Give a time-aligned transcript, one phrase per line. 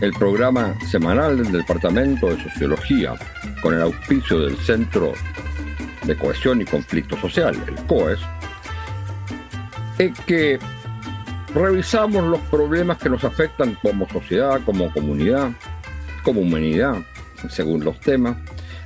[0.00, 3.14] el programa semanal del Departamento de Sociología,
[3.62, 5.12] con el auspicio del Centro
[6.04, 8.20] de Cohesión y Conflicto Social, el COES,
[9.98, 10.58] es que
[11.54, 15.50] revisamos los problemas que nos afectan como sociedad, como comunidad,
[16.22, 16.96] como humanidad,
[17.48, 18.36] según los temas,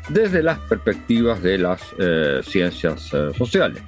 [0.08, 3.82] desde las perspectivas de las eh, ciencias eh, sociales.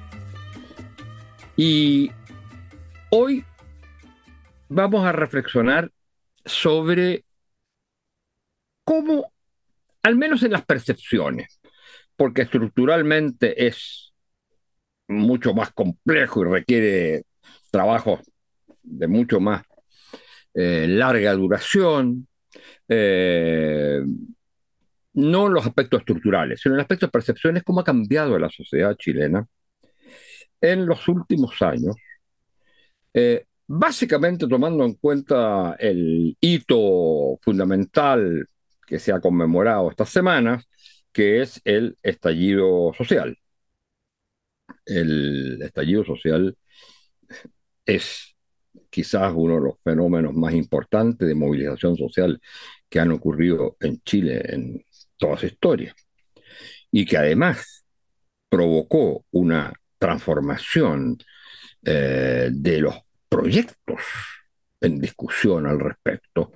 [1.55, 2.11] Y
[3.09, 3.45] hoy
[4.67, 5.92] vamos a reflexionar
[6.45, 7.25] sobre
[8.83, 9.31] cómo,
[10.03, 11.59] al menos en las percepciones,
[12.15, 14.13] porque estructuralmente es
[15.07, 17.23] mucho más complejo y requiere
[17.71, 18.21] trabajos
[18.81, 19.63] de mucho más
[20.53, 22.27] eh, larga duración,
[22.87, 24.01] eh,
[25.13, 28.49] no en los aspectos estructurales, sino en el aspecto de percepciones, cómo ha cambiado la
[28.49, 29.47] sociedad chilena
[30.61, 31.95] en los últimos años,
[33.13, 38.47] eh, básicamente tomando en cuenta el hito fundamental
[38.85, 40.65] que se ha conmemorado estas semanas,
[41.11, 43.37] que es el estallido social.
[44.85, 46.55] El estallido social
[47.85, 48.35] es
[48.89, 52.39] quizás uno de los fenómenos más importantes de movilización social
[52.89, 54.85] que han ocurrido en Chile en
[55.17, 55.95] toda su historia
[56.91, 57.85] y que además
[58.49, 61.17] provocó una transformación
[61.83, 62.95] eh, de los
[63.33, 63.99] proyectos
[64.79, 66.51] en discusión al respecto.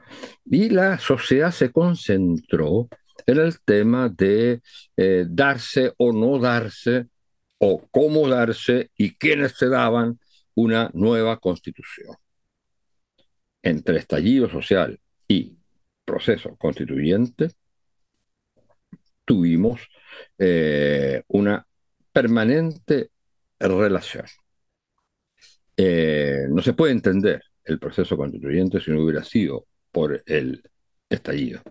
[0.46, 2.88] Y la sociedad se concentró
[3.26, 4.62] en el tema de
[4.96, 7.08] eh, darse o no darse,
[7.58, 10.20] o cómo darse y quiénes se daban
[10.54, 12.16] una nueva constitución.
[13.64, 15.58] Entre estallido social y
[16.06, 17.50] proceso constituyente,
[19.26, 19.82] tuvimos
[20.38, 21.66] eh, una
[22.14, 23.10] permanente
[23.60, 24.26] relación.
[25.78, 30.64] Eh, no se puede entender el proceso constituyente si no hubiera sido por el
[31.08, 31.62] estallido.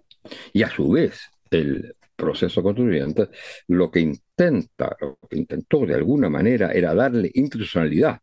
[0.53, 3.29] Y a su vez, el proceso constituyente
[3.69, 8.21] lo que intenta, lo que intentó de alguna manera era darle institucionalidad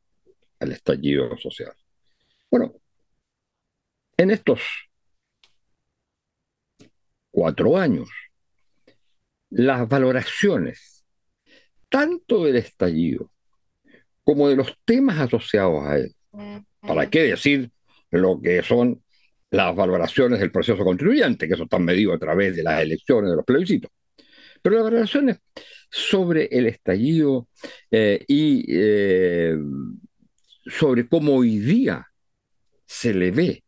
[0.60, 1.74] al estallido social.
[2.50, 2.74] Bueno,
[4.18, 4.62] en estos
[7.30, 8.10] cuatro años,
[9.50, 11.04] las valoraciones
[11.90, 13.33] tanto del estallido
[14.24, 16.16] como de los temas asociados a él.
[16.80, 17.72] ¿Para qué decir
[18.12, 19.04] lo que son
[19.52, 23.36] las valoraciones del proceso constituyente, que eso está medido a través de las elecciones, de
[23.36, 23.92] los plebiscitos?
[24.62, 25.38] Pero las valoraciones
[25.90, 27.50] sobre el estallido
[27.92, 29.56] eh, y eh,
[30.66, 32.08] sobre cómo hoy día
[32.86, 33.64] se le ve,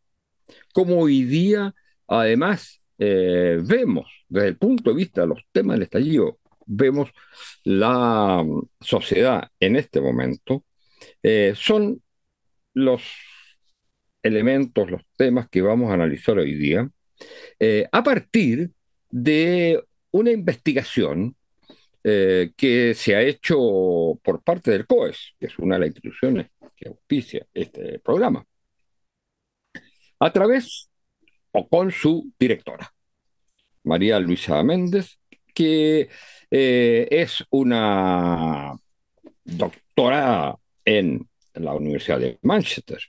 [0.74, 1.74] cómo hoy día
[2.08, 7.12] además eh, vemos desde el punto de vista de los temas del estallido vemos
[7.64, 10.66] la mm, sociedad en este momento,
[11.24, 12.02] eh, son
[12.74, 13.04] los
[14.24, 16.90] elementos, los temas que vamos a analizar hoy día,
[17.60, 18.72] eh, a partir
[19.10, 21.36] de una investigación
[22.04, 23.58] eh, que se ha hecho
[24.24, 28.46] por parte del COES, que es una de las instituciones que auspicia este programa,
[30.20, 30.90] a través
[31.52, 32.94] o con su directora,
[33.84, 35.20] María Luisa Méndez,
[35.56, 36.10] que
[36.52, 38.78] eh, es una
[39.44, 43.00] doctora en la Universidad de Manchester,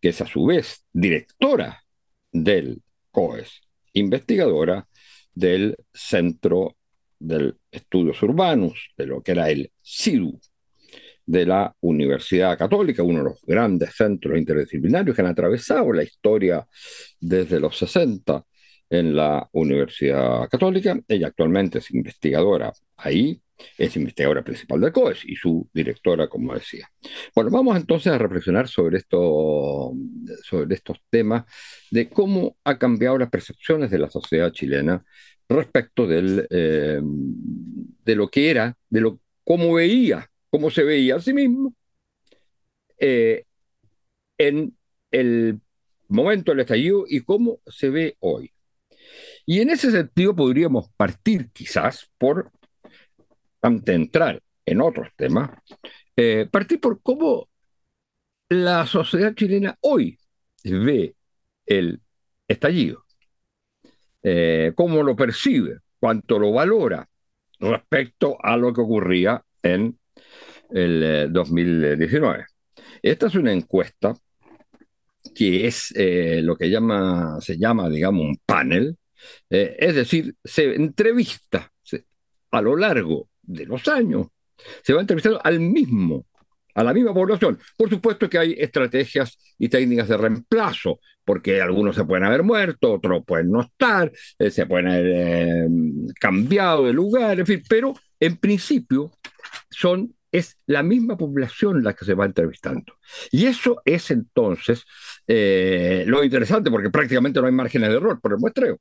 [0.00, 1.82] que es a su vez directora
[2.30, 3.62] del COES,
[3.94, 4.86] investigadora
[5.32, 6.76] del Centro
[7.18, 10.38] de Estudios Urbanos, de lo que era el CIDU,
[11.24, 16.66] de la Universidad Católica, uno de los grandes centros interdisciplinarios que han atravesado la historia
[17.20, 18.44] desde los 60
[18.90, 20.98] en la Universidad Católica.
[21.08, 23.40] Ella actualmente es investigadora ahí,
[23.76, 26.88] es investigadora principal del COES y su directora, como decía.
[27.34, 29.92] Bueno, vamos entonces a reflexionar sobre, esto,
[30.42, 31.44] sobre estos temas
[31.90, 35.04] de cómo ha cambiado las percepciones de la sociedad chilena
[35.48, 41.20] respecto del, eh, de lo que era, de lo, cómo veía, cómo se veía a
[41.20, 41.74] sí mismo
[42.98, 43.44] eh,
[44.38, 44.76] en
[45.10, 45.60] el
[46.08, 48.52] momento del estallido y cómo se ve hoy.
[49.50, 52.52] Y en ese sentido podríamos partir quizás por,
[53.62, 55.52] antes entrar en otros temas,
[56.14, 57.48] eh, partir por cómo
[58.50, 60.18] la sociedad chilena hoy
[60.62, 61.16] ve
[61.64, 61.98] el
[62.46, 63.06] estallido,
[64.22, 67.08] eh, cómo lo percibe, cuánto lo valora
[67.58, 69.98] respecto a lo que ocurría en
[70.68, 72.40] el 2019.
[72.40, 72.44] Eh,
[73.00, 74.14] Esta es una encuesta
[75.34, 78.98] que es lo que llama, se llama, digamos, un panel,
[79.50, 81.72] eh, es decir, se entrevista
[82.50, 84.28] a lo largo de los años,
[84.82, 86.26] se va entrevistando al mismo,
[86.74, 87.58] a la misma población.
[87.76, 92.92] Por supuesto que hay estrategias y técnicas de reemplazo, porque algunos se pueden haber muerto,
[92.92, 95.68] otros pueden no estar, se pueden haber
[96.18, 99.12] cambiado de lugar, en fin, pero en principio
[99.70, 102.94] son es la misma población la que se va entrevistando.
[103.30, 104.84] Y eso es entonces
[105.26, 108.78] eh, lo interesante, porque prácticamente no hay márgenes de error por el muestreo.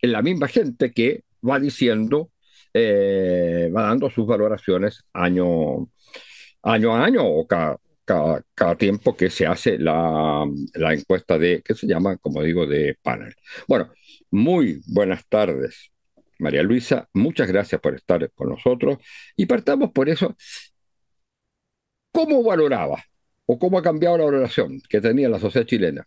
[0.00, 2.30] Es la misma gente que va diciendo,
[2.72, 5.90] eh, va dando sus valoraciones año,
[6.62, 10.44] año a año o cada, cada, tiempo que se hace la,
[10.74, 13.34] la encuesta de, que se llama, como digo, de panel.
[13.68, 13.90] Bueno,
[14.30, 15.92] muy buenas tardes.
[16.38, 18.98] María Luisa, muchas gracias por estar con nosotros
[19.36, 20.36] y partamos por eso.
[22.12, 23.04] ¿Cómo valoraba
[23.46, 26.06] o cómo ha cambiado la valoración que tenía la sociedad chilena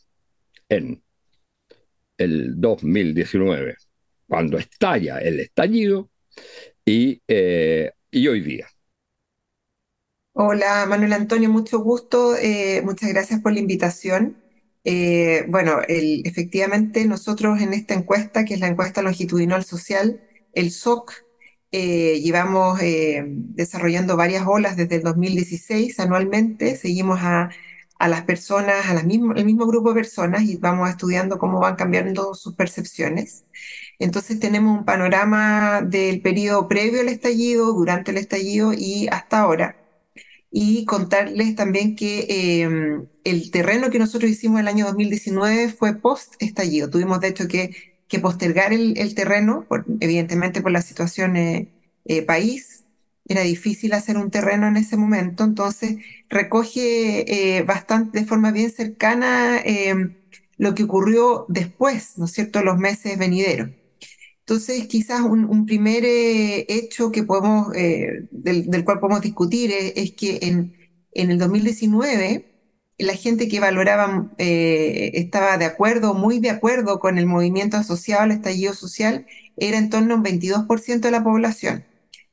[0.70, 1.04] en
[2.18, 3.76] el 2019,
[4.28, 6.10] cuando estalla el estallido
[6.86, 8.68] y, eh, y hoy día?
[10.34, 14.38] Hola Manuel Antonio, mucho gusto, eh, muchas gracias por la invitación.
[14.84, 20.22] Eh, bueno, efectivamente nosotros en esta encuesta, que es la encuesta longitudinal social,
[20.54, 21.12] el SOC,
[21.72, 27.50] eh, llevamos eh, desarrollando varias olas desde el 2016 anualmente, seguimos a,
[28.08, 32.34] las personas, a mismo, al mismo grupo de personas y vamos estudiando cómo van cambiando
[32.34, 33.46] sus percepciones.
[34.00, 39.78] Entonces tenemos un panorama del periodo previo al estallido, durante el estallido y hasta ahora
[40.52, 46.90] y contarles también que em, el terreno que nosotros hicimos el año 2019 fue post-estallido.
[46.90, 47.76] Tuvimos, de hecho, que,
[48.08, 49.66] que postergar el, terreno,
[50.00, 51.70] evidentemente por la situación eh,
[52.06, 52.86] eh, país.
[53.30, 55.98] Era difícil hacer un terreno en ese momento, entonces
[56.30, 60.16] recoge eh, bastante, de forma bien cercana em,
[60.58, 63.70] lo que ocurrió después, ¿no es cierto?, los meses venideros.
[64.40, 70.40] Entonces, quizás un, primer eh, hecho que podemos, eh, del, cual podemos discutir es, que
[70.44, 70.74] en,
[71.14, 72.46] en, el 2019
[72.98, 78.32] la gente que valoraba estaba de acuerdo, muy de acuerdo con el movimiento asociado al
[78.32, 79.28] estallido social,
[79.58, 81.87] era en torno a un 22% de la población.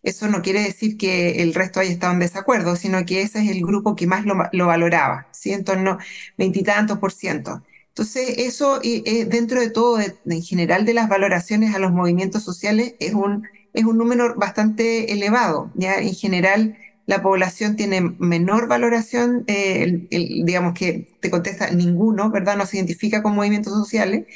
[0.04, 3.50] Eso no quiere decir que el resto haya estado en desacuerdo, sino que ese es
[3.50, 5.52] el grupo que más lo, lo valoraba, ¿sí?
[7.00, 7.62] por ciento.
[7.88, 12.94] Entonces, eso eh, dentro de todo, en general de las valoraciones a los movimientos sociales,
[12.98, 15.70] es un, es un número bastante elevado.
[15.74, 22.56] Ya en general, la población tiene menor valoración, eh, digamos que te contesta ninguno, ¿verdad?
[22.56, 24.26] No se identifica con movimientos sociales.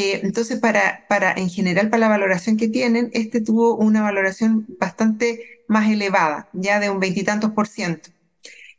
[0.00, 5.64] Eh, entonces, para, en general, para la valoración que tienen, este tuvo una valoración bastante
[5.66, 8.10] más elevada, ya de un veintitantos por ciento.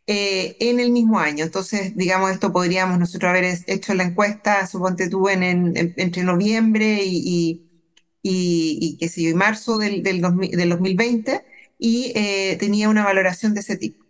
[0.07, 1.43] Eh, en el mismo año.
[1.43, 7.67] Entonces, digamos, esto podríamos nosotros haber hecho la encuesta, suponte tú, en, entre noviembre y,
[8.97, 11.43] qué sé yo, y marzo del, del, 2020,
[11.79, 14.05] y eh, tenía una valoración de ese tipo.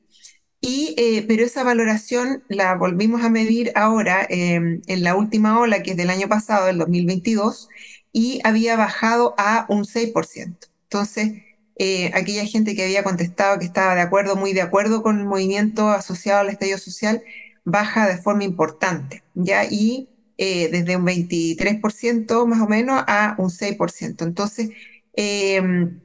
[0.62, 5.84] Y, eh, pero esa valoración la volvimos a medir ahora em, en la última ola,
[5.84, 7.70] que es del año pasado, del 2022,
[8.12, 10.68] y había bajado a un 6%.
[10.84, 11.34] Entonces,
[11.78, 15.26] eh, aquella gente que había contestado que estaba de acuerdo, muy de acuerdo con el
[15.26, 17.24] movimiento asociado al estallido social,
[17.64, 19.66] baja de forma importante, ¿ya?
[19.66, 24.26] Y eh, desde un 23% más o menos a un 6%.
[24.26, 24.72] Entonces,
[25.14, 26.02] em,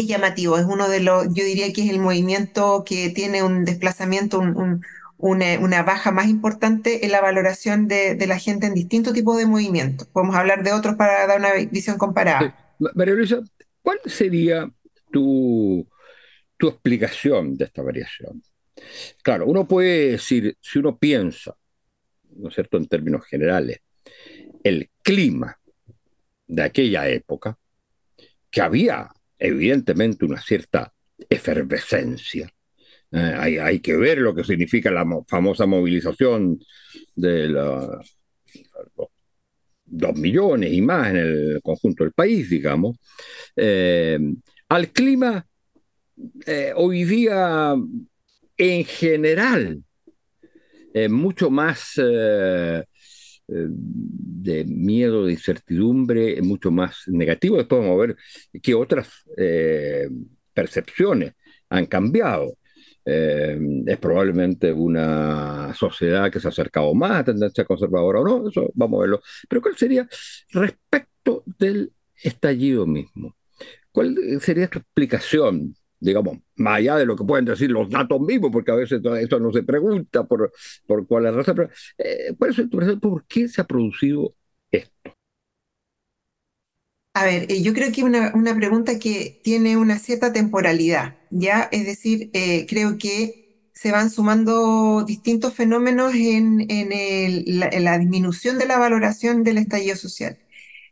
[0.00, 3.64] es llamativo, es uno de los, yo diría que es el movimiento que tiene un
[3.64, 4.40] desplazamiento,
[5.18, 10.08] una, baja más importante en la valoración de, la gente en distintos tipos de movimientos.
[10.08, 12.56] Podemos hablar de otros para dar una visión comparada.
[12.94, 13.40] María Luisa,
[13.82, 14.70] ¿cuál sería
[15.10, 15.86] tu,
[16.60, 18.42] explicación de esta variación.
[19.22, 21.56] Claro, uno puede decir, si uno piensa,
[22.36, 23.80] ¿no es cierto?, en términos generales,
[24.62, 25.58] el clima
[26.46, 27.58] de aquella época,
[28.50, 30.92] que había evidentemente una cierta
[31.28, 32.50] efervescencia.
[33.10, 36.58] Eh, hay, que ver lo que significa la famosa movilización
[37.14, 38.18] de los
[39.84, 42.96] dos millones y más en el conjunto del país, digamos.
[43.56, 44.18] Eh,
[44.68, 45.46] al clima
[46.46, 47.74] eh, hoy día
[48.56, 49.82] en general
[51.08, 51.94] mucho más
[53.48, 57.56] de miedo, de incertidumbre, mucho más negativo.
[57.56, 58.16] Después vamos a ver
[58.62, 59.08] qué otras
[60.54, 61.32] percepciones
[61.70, 62.54] han cambiado.
[63.08, 68.70] es probablemente una sociedad que se ha acercado más a tendencia conservadora o no, eso
[68.74, 69.22] vamos a verlo.
[69.48, 70.06] Pero ¿cuál sería
[70.50, 73.34] respecto del estallido mismo?
[73.90, 78.50] ¿Cuál sería tu explicación, digamos, más allá de lo que pueden decir los datos mismos,
[78.52, 80.52] porque a veces eso no se pregunta por,
[80.86, 82.34] por cuál es la razón, pero eh,
[83.00, 84.34] ¿por qué se ha producido
[84.70, 85.12] esto?
[87.14, 91.68] A ver, eh, yo creo que una, una pregunta que tiene una cierta temporalidad, ¿ya?
[91.72, 96.66] Es decir, eh, creo que se van sumando distintos fenómenos en,
[97.46, 100.36] la, disminución de la valoración del estallido social.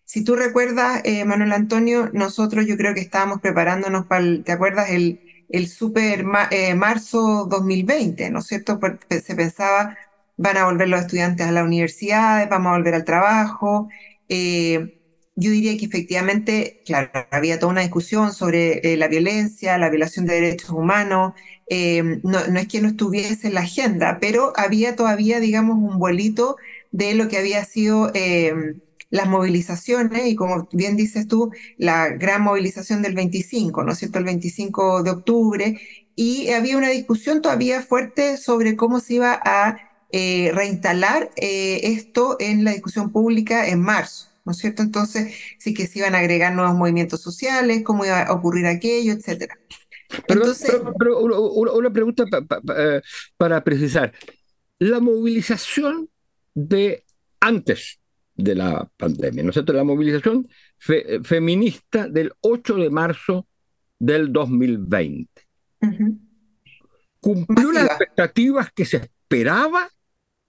[0.07, 4.53] Si tú recuerdas, eh, Manuel Antonio, nosotros yo creo que estábamos preparándonos para, el, ¿te
[4.53, 4.91] acuerdas?
[4.91, 5.21] El,
[5.51, 8.81] el super marzo 2020, ¿no es cierto?
[9.11, 9.97] se pensaba,
[10.39, 13.89] van a volver los estudiantes a las universidades, vamos a volver al trabajo.
[14.29, 15.01] Eh,
[15.37, 20.27] yo diría que efectivamente, claro, había toda una discusión sobre eh, la violencia, la violación
[20.27, 21.35] de derechos humanos.
[21.69, 26.57] Eh, no, es que no estuviese en la agenda, pero había todavía, digamos, un vuelito
[26.93, 28.55] de lo que había sido eh,
[29.11, 34.19] las movilizaciones y como bien dices tú, la gran movilización del 25, ¿no es cierto?,
[34.19, 35.81] el 25 de octubre.
[36.15, 39.79] Y había una discusión todavía fuerte sobre cómo se iba a
[40.13, 44.29] reinstalar esto en la discusión pública en marzo.
[44.47, 44.83] ¿no es cierto?
[44.83, 49.13] Entonces, sí que se iban a agregar nuevos movimientos sociales, cómo iba a ocurrir aquello,
[49.13, 49.59] etcétera.
[50.29, 50.45] pero,
[51.75, 52.25] una, pregunta
[52.77, 53.03] eh,
[53.37, 54.13] para precisar.
[54.79, 56.09] La movilización
[56.55, 57.05] de
[57.41, 57.99] antes
[58.37, 59.73] de la pandemia, ¿no es cierto?
[59.73, 63.49] La movilización feminista del 8 de marzo
[63.99, 65.29] del 2020.
[67.21, 69.91] ¿Cumplió las expectativas que se esperaba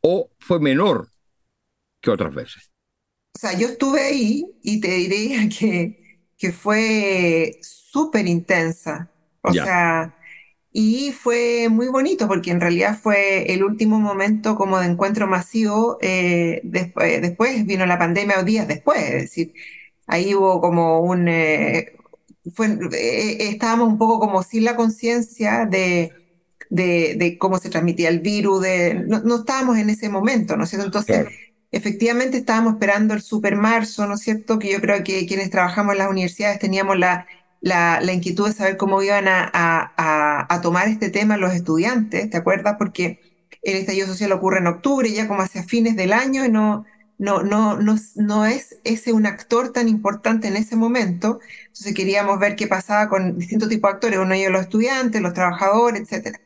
[0.02, 1.10] o fue menor
[2.02, 2.72] que otras veces?
[3.36, 9.12] O sea, yo estuve ahí y te diría que, que fue súper intensa.
[9.42, 10.17] O sea,
[10.80, 15.98] y fue muy bonito porque en realidad fue el último momento como de encuentro masivo.
[16.02, 19.02] Eh, después, después vino la pandemia o días después.
[19.02, 19.54] Es decir,
[20.06, 21.28] ahí hubo como un...
[21.30, 21.94] Eh,
[22.54, 26.14] fue, eh, estábamos un poco como sin la conciencia de,
[26.70, 30.70] de, cómo se transmitía el virus, de, no, no, estábamos en ese momento, ¿no es
[30.70, 30.86] cierto?
[30.86, 31.26] Entonces,
[31.72, 34.60] efectivamente estábamos esperando el super marzo, ¿no es cierto?
[34.60, 37.26] Que yo creo que quienes trabajamos en las universidades teníamos la,
[37.68, 42.76] la, inquietud de saber cómo iban a, tomar este tema los estudiantes, ¿te acuerdas?
[42.78, 43.22] Porque
[43.62, 46.86] el estallido social ocurre en octubre, ya como hacia fines del año, y no,
[47.18, 51.40] no, no, no, no es ese un actor tan importante en ese momento.
[51.68, 55.22] Entonces queríamos ver qué pasaba con distintos tipos de actores, uno de ellos los estudiantes,
[55.22, 56.38] los trabajadores, etc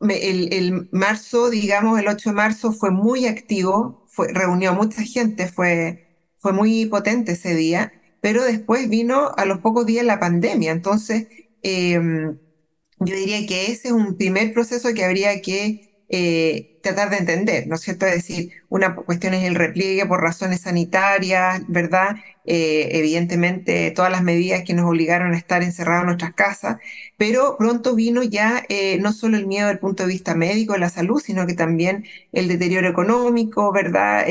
[0.00, 5.48] el, marzo, digamos, el 8 de marzo fue muy activo, fue, reunió a mucha gente,
[5.48, 10.72] fue, fue muy potente ese día, pero después vino a los pocos días la pandemia.
[10.72, 11.28] Entonces,
[11.62, 12.38] em,
[13.00, 17.66] yo diría que ese es un primer proceso que habría que eh, tratar de entender,
[17.66, 18.06] ¿no es cierto?
[18.06, 22.16] Es decir, una cuestión es el repliegue por razones sanitarias, ¿verdad?
[22.46, 26.78] Eh, evidentemente, todas las medidas que nos obligaron a estar encerrados en nuestras casas,
[27.18, 30.78] pero pronto vino ya eh, no solo el miedo del punto de vista médico de
[30.80, 34.24] la salud, sino que también el deterioro económico, ¿verdad?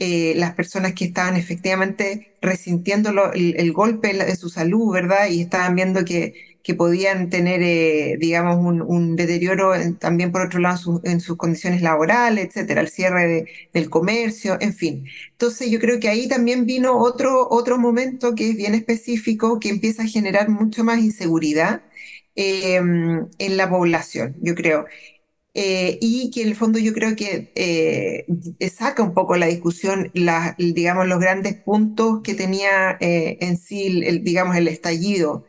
[0.00, 5.28] Em, las personas que estaban efectivamente resintiendo el, golpe de su salud, ¿verdad?
[5.28, 11.00] Y estaban viendo que que podían tener, eh, digamos, un, deterioro también por otro lado
[11.04, 15.06] en, sus condiciones laborales, etcétera, el cierre del comercio, en fin.
[15.32, 19.70] Entonces yo creo que ahí también vino otro, otro momento que es bien específico, que
[19.70, 21.82] empieza a generar mucho más inseguridad
[22.34, 24.86] em, en la población, yo creo.
[25.54, 28.26] Eh, y que en el fondo yo creo que eh,
[28.70, 34.22] saca un poco la discusión, la, digamos, los grandes puntos que tenía en sí, el,
[34.24, 35.44] digamos, el estallido.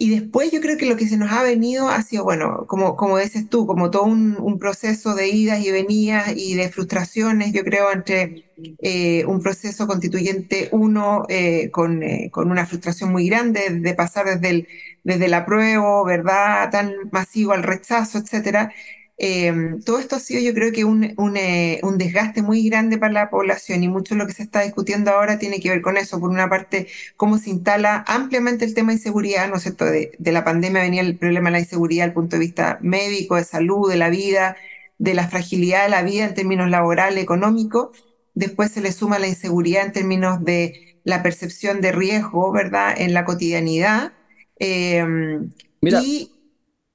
[0.00, 2.94] Y después yo creo que lo que se nos ha venido ha sido, bueno, como,
[2.96, 7.64] como dices tú, como todo un, proceso de idas y venidas y de frustraciones, yo
[7.64, 8.44] creo, entre
[8.80, 14.26] eh, un proceso constituyente uno eh, con, eh, con, una frustración muy grande de pasar
[14.26, 14.68] desde el,
[15.02, 18.72] desde el apruebo, ¿verdad?, tan masivo al rechazo, etcétera,
[19.20, 22.98] Em, todo esto ha sido yo creo que un, un, eh, un, desgaste muy grande
[22.98, 25.82] para la población y mucho de lo que se está discutiendo ahora tiene que ver
[25.82, 26.20] con eso.
[26.20, 29.86] Por una parte, cómo se instala ampliamente el tema de inseguridad, ¿no es cierto?
[29.86, 32.78] De, de la pandemia venía el problema de la inseguridad desde el punto de vista
[32.80, 34.56] médico, de salud, de la vida,
[34.98, 37.90] de la fragilidad de la vida en términos laboral, económico.
[38.34, 42.94] Después se le suma la inseguridad en términos de la percepción de riesgo, ¿verdad?
[42.96, 44.12] En la cotidianidad.
[44.60, 46.02] Em, Mira.
[46.04, 46.30] Y,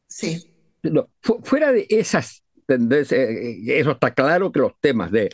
[0.07, 0.52] sí
[1.43, 5.29] fuera de esas tendencias, eh, eh, eso está claro que los temas de,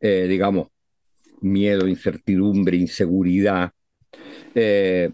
[0.00, 0.68] eh, digamos,
[1.40, 3.72] miedo, incertidumbre, inseguridad,
[4.54, 5.12] se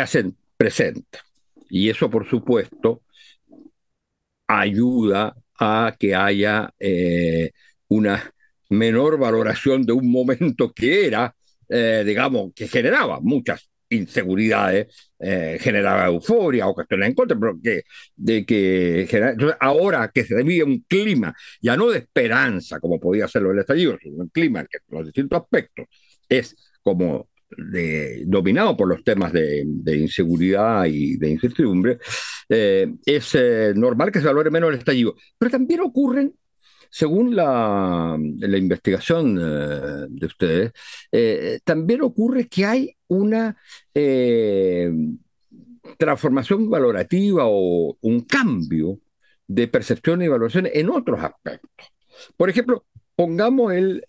[0.00, 1.20] hacen presentes.
[1.68, 3.02] Y eso, por supuesto,
[4.46, 6.72] ayuda a que haya
[7.88, 8.32] una
[8.70, 11.34] menor valoración de un momento que era
[11.68, 17.82] digamos, que generaba muchas inseguridades, eh, generaba euforia o cuestiones en contra, pero que,
[18.16, 19.08] de que
[19.60, 23.96] ahora que se vive un clima ya no de esperanza, como podía serlo el estallido,
[24.00, 25.86] sino un clima que los distintos aspectos
[26.28, 29.64] es como de, dominado por los temas de,
[29.96, 31.98] inseguridad y de incertidumbre,
[32.48, 35.14] eh, es eh, normal que se valore menos el estallido.
[35.38, 36.34] Pero también ocurren
[36.94, 40.72] según la, investigación eh, de ustedes,
[41.10, 43.56] eh, también ocurre que hay una
[43.92, 44.92] eh,
[45.98, 49.00] transformación valorativa o un cambio
[49.44, 51.88] de percepción y evaluación en otros aspectos.
[52.36, 52.84] Por ejemplo,
[53.16, 54.04] pongamos el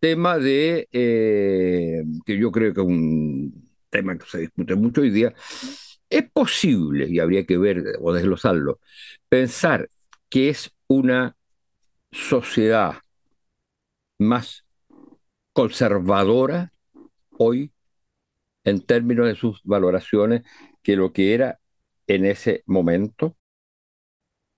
[0.00, 5.32] tema de, que yo creo que es un tema que se discute mucho hoy día,
[6.10, 8.80] es posible, y habría que ver o desglosarlo,
[9.28, 9.88] pensar
[10.28, 11.36] que es una
[12.14, 12.94] sociedad
[14.18, 14.64] más
[15.52, 16.72] conservadora
[17.36, 17.72] hoy
[18.62, 20.42] en términos de sus valoraciones
[20.82, 21.58] que lo que era
[22.06, 23.36] en ese momento?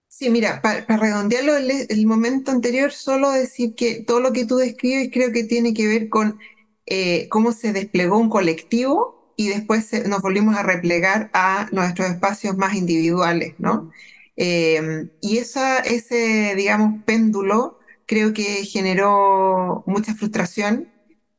[0.09, 5.11] Sí, mira, para, redondearlo el, momento anterior, solo decir que todo lo que tú describes
[5.13, 6.39] creo que tiene que ver con
[6.87, 12.57] eh, cómo se desplegó un colectivo y después nos volvimos a replegar a nuestros espacios
[12.57, 13.91] más individuales, ¿no?
[14.37, 20.89] Em, y esa, ese, digamos, péndulo creo que generó mucha frustración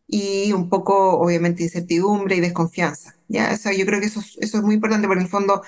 [0.08, 3.16] y un poco, obviamente, incertidumbre y desconfianza.
[3.28, 3.54] ¿ya?
[3.54, 5.62] O yo creo que eso, eso es muy importante porque en el fondo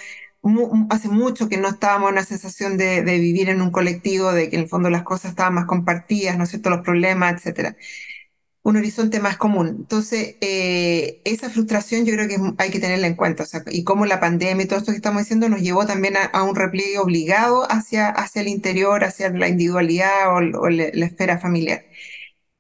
[0.90, 4.50] hace mucho que no estábamos en una sensación de, de, vivir en un colectivo, de
[4.50, 7.76] que en el fondo las cosas estaban más compartidas, ¿no es cierto?, los problemas, etcétera
[8.64, 9.68] un horizonte más común.
[9.70, 13.46] Entonces, eh, esa frustración yo creo que hay que tenerla en cuenta.
[13.72, 16.56] y cómo la pandemia y todo esto que estamos diciendo nos llevó también a, un
[16.56, 21.86] repliegue obligado hacia, hacia el interior, hacia la individualidad o, la, esfera familiar.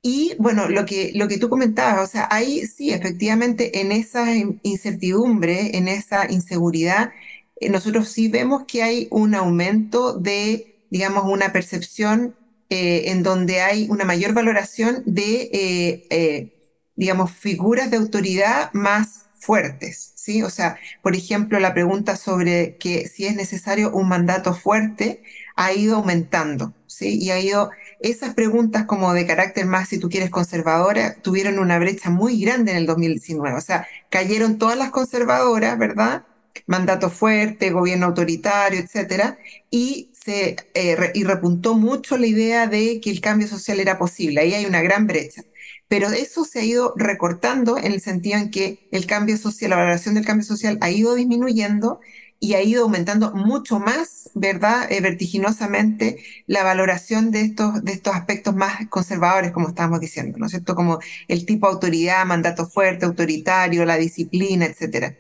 [0.02, 4.34] Y bueno, lo que, lo que tú comentabas, o sea, ahí sí, efectivamente, en esa
[4.64, 7.12] incertidumbre, en esa inseguridad,
[7.60, 12.36] eh, nosotros sí vemos que hay un aumento de, digamos, una percepción
[12.70, 16.54] eh, en donde hay una mayor valoración de, eh, eh,
[16.96, 20.44] digamos, figuras de autoridad más fuertes, ¿sí?
[20.44, 25.24] O sea, por ejemplo, la pregunta sobre que si es necesario un mandato fuerte
[25.56, 27.18] ha ido aumentando, ¿sí?
[27.20, 31.80] Y ha ido, esas preguntas como de carácter más, si tú quieres, conservadora, tuvieron una
[31.80, 36.26] brecha muy grande en el 2019, o sea, cayeron todas las conservadoras, ¿verdad?
[36.68, 39.38] Mandato fuerte, gobierno autoritario, etcétera,
[39.72, 44.42] y se eh, y repuntó mucho la idea de que el cambio social era posible.
[44.42, 45.44] Ahí hay una gran brecha.
[45.88, 49.78] Pero eso se ha ido recortando en el sentido en que el cambio social, la
[49.78, 52.00] valoración del cambio social ha ido disminuyendo
[52.40, 54.92] y ha ido aumentando mucho más, ¿verdad?
[54.92, 60.46] Eh, vertiginosamente la valoración de estos, de estos aspectos más conservadores, como estábamos diciendo, ¿no
[60.48, 60.62] es?
[60.64, 65.18] Como el tipo autoridad, mandato fuerte, autoritario, la disciplina, etcétera.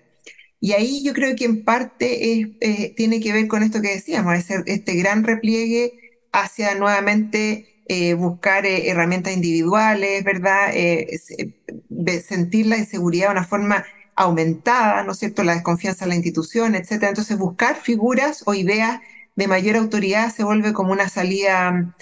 [0.62, 4.36] Y ahí yo creo que en parte eh, tiene que ver con esto que decíamos,
[4.66, 5.94] este gran repliegue
[6.34, 10.72] hacia nuevamente eh, buscar eh, herramientas individuales, ¿verdad?
[12.28, 15.44] sentir la inseguridad de una forma aumentada, ¿no es cierto?
[15.44, 17.04] La desconfianza en la institución, etc.
[17.04, 19.00] Entonces buscar figuras o ideas
[19.36, 21.96] de mayor autoridad se vuelve como una salida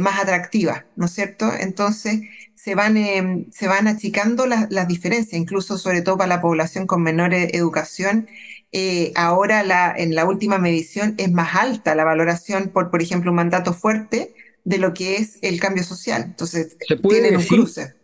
[0.00, 1.50] más atractiva, ¿no es cierto?
[1.58, 2.20] Entonces,
[2.54, 7.02] se van, em, se van achicando las diferencias, incluso sobre todo para la población con
[7.02, 8.28] menor e, educación.
[8.72, 13.30] Eh, ahora la, en la última medición es más alta la valoración por, por ejemplo,
[13.30, 14.34] un mandato fuerte
[14.64, 16.22] de lo que es el cambio social.
[16.24, 16.76] Entonces,
[17.08, 17.94] tienen un cruce.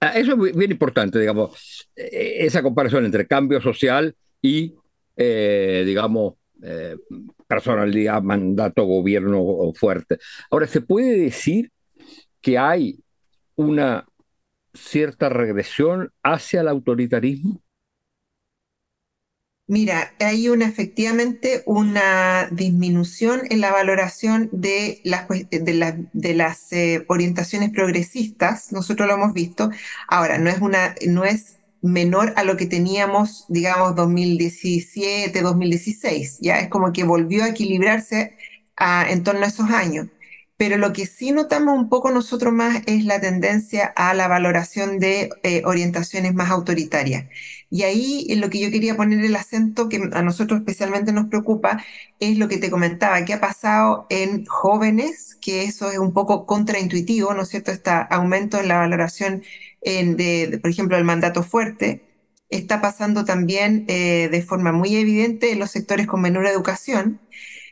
[0.00, 4.74] Ah, eso es bien importante, digamos, eh, esa comparación entre cambio social y,
[5.16, 6.34] eh, digamos,
[7.46, 10.18] personalidad, mandato, gobierno fuerte.
[10.50, 11.70] Ahora, ¿se puede decir
[12.40, 12.98] que hay
[13.56, 14.06] una
[14.74, 17.60] cierta regresión hacia el autoritarismo?
[19.68, 27.70] Mira, hay una efectivamente una disminución en la valoración de las, de, las eh, orientaciones
[27.70, 29.70] progresistas, nosotros lo hemos visto.
[30.06, 36.60] Ahora, no es, una, no es menor a lo que teníamos, digamos, 2017, 2016, ya
[36.60, 38.36] es como que volvió a equilibrarse
[38.76, 40.06] ah, en torno a esos años
[40.56, 44.98] pero lo que sí notamos un poco nosotros más es la tendencia a la valoración
[44.98, 47.26] de eh, orientaciones más autoritarias.
[47.68, 51.26] Y ahí en lo que yo quería poner el acento, que a nosotros especialmente nos
[51.26, 51.84] preocupa,
[52.20, 56.46] es lo que te comentaba, que ha pasado en jóvenes, que eso es un poco
[56.46, 57.72] contraintuitivo, ¿no es cierto?
[57.72, 59.42] Este aumento en la valoración
[59.82, 62.02] de, por ejemplo, del mandato fuerte,
[62.50, 67.20] está pasando también eh, de forma muy evidente en los sectores con menor educación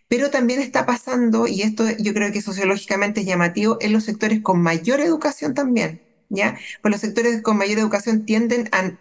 [0.08, 4.40] pero también está pasando, y esto yo creo que sociológicamente es llamativo, en los sectores
[4.42, 6.02] con mayor educación también.
[6.28, 6.58] ¿ya?
[6.82, 8.96] Pues los sectores con mayor educación tienden a,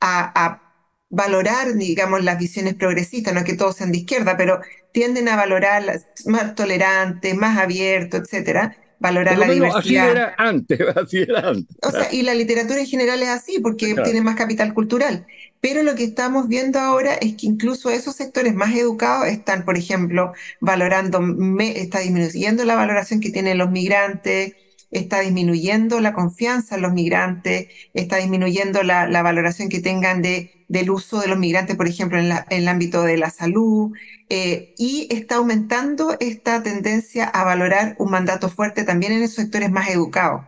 [0.00, 0.62] a,
[1.10, 4.60] valorar, digamos, las visiones progresistas, no que todos sean de izquierda, pero
[4.92, 9.78] tienden a valorar más tolerantes, más abiertos, etcétera, valorar la diversidad.
[9.78, 11.76] Así era antes, así era antes.
[11.82, 15.26] O sea, y la literatura en general es así, porque tiene más capital cultural.
[15.60, 19.76] Pero lo que estamos viendo ahora es que incluso esos sectores más educados están, por
[19.76, 21.20] ejemplo, valorando,
[21.60, 24.54] está disminuyendo la valoración que tienen los migrantes,
[24.90, 30.90] está disminuyendo la confianza en los migrantes, está disminuyendo la, valoración que tengan de, del
[30.90, 33.92] uso de los migrantes, por ejemplo, en, el ámbito de la salud,
[34.28, 39.70] eh, y está aumentando esta tendencia a valorar un mandato fuerte también en esos sectores
[39.70, 40.42] más educados.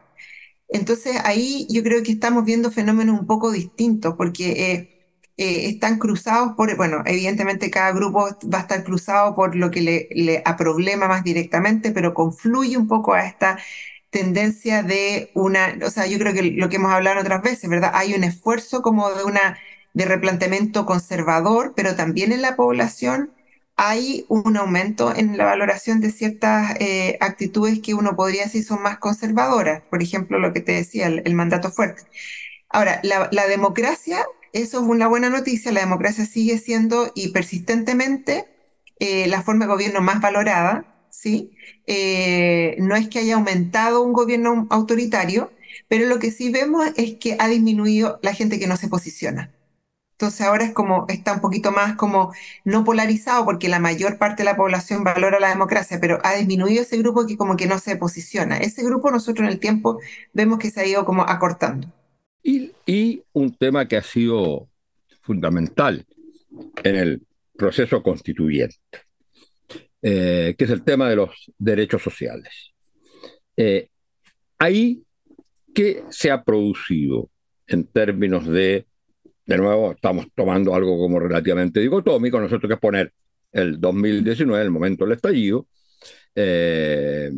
[0.68, 5.00] Entonces ahí yo creo que estamos viendo fenómenos un poco distintos, porque eh,
[5.36, 9.80] eh, están cruzados por, bueno, evidentemente cada grupo va a estar cruzado por lo que
[9.80, 13.58] le, le problema más directamente, pero confluye un poco a esta
[14.10, 17.92] tendencia de una, o sea, yo creo que lo que hemos hablado otras veces, ¿verdad?
[17.94, 19.58] Hay un esfuerzo como de una
[19.94, 23.32] de replanteamiento conservador, pero también en la población
[23.76, 28.82] hay un aumento en la valoración de ciertas eh, actitudes que uno podría decir son
[28.82, 29.82] más conservadoras.
[29.88, 32.02] Por ejemplo, lo que te decía, el, mandato fuerte.
[32.68, 38.44] Ahora, la, democracia, eso es una buena noticia, la democracia sigue siendo y persistentemente
[38.98, 40.84] eh, la forma de gobierno más valorada,
[41.20, 41.50] ¿sí?
[41.86, 45.52] Eh, no es que haya aumentado un gobierno autoritario,
[45.86, 49.52] pero lo que sí vemos es que ha disminuido la gente que no se posiciona.
[50.12, 52.32] Entonces ahora es como, está un poquito más como
[52.64, 56.82] no polarizado porque la mayor parte de la población valora la democracia, pero ha disminuido
[56.82, 58.58] ese grupo que como que no se posiciona.
[58.58, 59.98] Ese grupo nosotros en el tiempo
[60.32, 61.86] vemos que se ha ido como acortando.
[62.42, 64.68] Y, y un tema que ha sido
[65.20, 66.06] fundamental
[66.82, 67.22] en el
[67.56, 68.78] proceso constituyente
[70.02, 72.72] eh, que es el tema de los derechos sociales.
[73.56, 73.88] Eh,
[74.58, 75.02] ahí,
[75.74, 77.30] ¿qué se ha producido
[77.66, 78.86] en términos de,
[79.46, 83.12] de nuevo, estamos tomando algo como relativamente dicotómico, nosotros que poner
[83.52, 85.66] el 2019, el momento del estallido,
[86.34, 87.30] eh,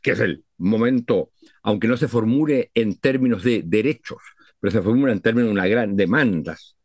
[0.00, 1.30] que es el momento,
[1.62, 4.22] aunque no se formule en términos de derechos,
[4.58, 6.76] pero se formula en términos de una gran demandas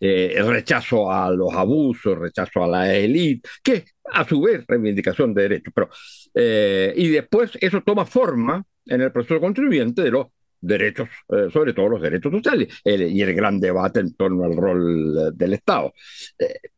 [0.00, 5.42] eh, rechazo a los abusos, rechazo a la élite, que a su vez reivindicación de
[5.42, 5.72] derechos.
[5.74, 5.90] Pero,
[6.34, 10.28] eh, y después eso toma forma en el proceso contribuyente de los
[10.60, 15.36] derechos, eh, sobre todo los derechos sociales, y el gran debate en torno al rol
[15.36, 15.92] del Estado.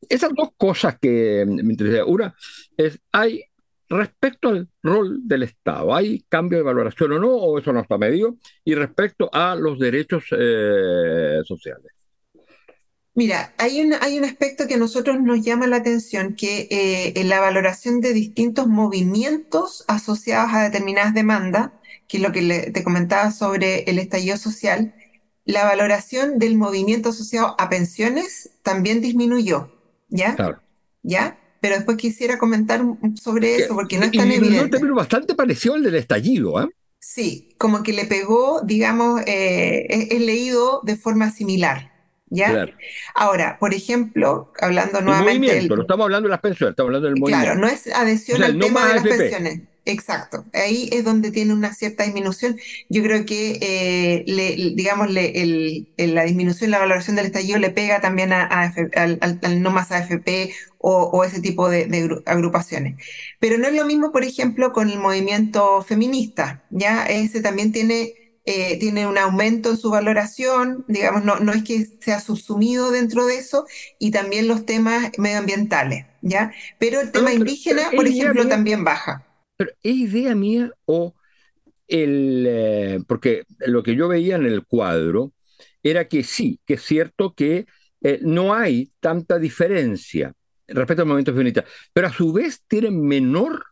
[0.09, 2.05] esas dos cosas que me interesan.
[2.07, 2.35] Una
[2.77, 3.43] es, hay
[3.88, 7.31] respecto al rol del Estado, ¿hay cambio de valoración o no?
[7.31, 8.37] ¿O eso no está medido?
[8.65, 10.25] Y respecto a los derechos
[11.47, 12.02] sociales.
[13.14, 17.12] Mira, hay un, hay un aspecto que a nosotros nos llama la atención, que eh,
[17.16, 21.72] en la valoración de distintos movimientos asociados a determinadas demandas,
[22.09, 24.94] que es lo que te comentaba sobre el estallido social,
[25.44, 29.72] la valoración del movimiento asociado a pensiones también disminuyó,
[30.09, 30.35] ¿ya?
[30.35, 30.62] Claro.
[31.03, 31.38] ¿Ya?
[31.61, 32.83] Pero después quisiera comentar
[33.20, 34.81] sobre eso, porque no es tan evidente.
[34.81, 36.68] Pero bastante parecido al del estallido, ¿eh?
[36.98, 41.92] Sí, como que le pegó, digamos, eh, es leído de forma similar.
[42.35, 42.66] ¿Ya?
[43.14, 45.49] Ahora, por ejemplo, hablando nuevamente.
[45.49, 47.45] Movimiento, no estamos hablando de las pensiones, estamos hablando del movimiento.
[47.45, 49.61] Claro, no es adhesión al tema de las pensiones.
[49.85, 52.57] Exacto, ahí es donde tiene una cierta disminución.
[52.88, 58.45] Yo creo que, eh, digamos, la disminución, la valoración del estallido le pega también a,
[58.45, 62.95] al, no más AFP o, o ese tipo de, agrupaciones.
[63.40, 67.05] Pero no es lo mismo, por ejemplo, con el movimiento feminista, ¿ya?
[67.07, 68.14] Ese también tiene
[68.45, 73.27] eh, tiene un aumento en su valoración, digamos, no, no es que sea subsumido dentro
[73.27, 73.67] de eso,
[73.99, 76.53] y también los temas medioambientales, ¿ya?
[76.79, 79.25] Pero el tema indígena, por ejemplo, también baja.
[79.57, 81.15] Pero ¿es idea mía o
[81.87, 82.47] el...
[82.49, 85.33] Eh, porque lo que yo veía en el cuadro
[85.83, 87.67] era que sí, que es cierto que
[88.01, 90.33] eh, no hay tanta diferencia
[90.67, 93.67] respecto al movimiento feminista, pero a su vez tienen menor...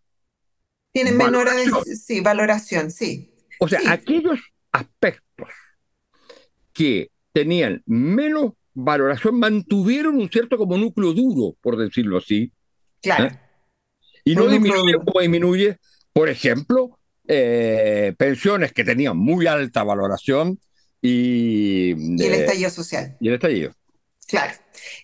[0.93, 1.49] Tienen menor
[1.85, 3.33] sí, valoración, sí.
[3.61, 4.41] O sea, aquellos
[4.73, 5.49] aspectos
[6.73, 12.53] que tenían menos valoración mantuvieron un cierto como núcleo duro, por decirlo así.
[13.03, 13.27] Claro.
[13.27, 13.41] ¿eh?
[14.25, 15.79] Y no disminuye como disminuye,
[16.13, 20.59] por ejemplo, eh, pensiones que tenían muy alta valoración
[21.01, 21.95] y...
[22.21, 23.17] y el estallido social.
[23.21, 23.73] Y el estallido.
[24.27, 24.55] Claro.